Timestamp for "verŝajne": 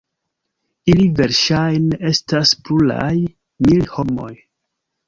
1.19-2.01